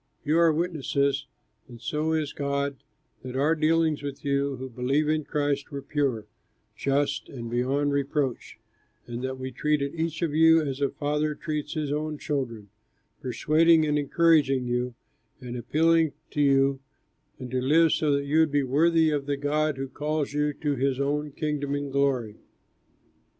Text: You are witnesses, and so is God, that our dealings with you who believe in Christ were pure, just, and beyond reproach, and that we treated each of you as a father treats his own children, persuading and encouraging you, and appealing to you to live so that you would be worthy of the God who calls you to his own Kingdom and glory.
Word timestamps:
You 0.25 0.39
are 0.39 0.51
witnesses, 0.51 1.27
and 1.67 1.79
so 1.79 2.11
is 2.13 2.33
God, 2.33 2.77
that 3.21 3.35
our 3.35 3.53
dealings 3.53 4.01
with 4.01 4.25
you 4.25 4.55
who 4.55 4.67
believe 4.67 5.07
in 5.07 5.25
Christ 5.25 5.69
were 5.69 5.83
pure, 5.83 6.25
just, 6.75 7.29
and 7.29 7.51
beyond 7.51 7.91
reproach, 7.93 8.57
and 9.05 9.21
that 9.23 9.37
we 9.37 9.51
treated 9.51 9.93
each 9.93 10.23
of 10.23 10.33
you 10.33 10.59
as 10.59 10.81
a 10.81 10.89
father 10.89 11.35
treats 11.35 11.75
his 11.75 11.91
own 11.91 12.17
children, 12.17 12.69
persuading 13.21 13.85
and 13.85 13.99
encouraging 13.99 14.65
you, 14.65 14.95
and 15.39 15.55
appealing 15.55 16.13
to 16.31 16.41
you 16.41 16.79
to 17.39 17.61
live 17.61 17.91
so 17.91 18.11
that 18.11 18.25
you 18.25 18.39
would 18.39 18.51
be 18.51 18.63
worthy 18.63 19.11
of 19.11 19.27
the 19.27 19.37
God 19.37 19.77
who 19.77 19.87
calls 19.87 20.33
you 20.33 20.51
to 20.51 20.75
his 20.75 20.99
own 20.99 21.29
Kingdom 21.31 21.75
and 21.75 21.91
glory. 21.91 22.37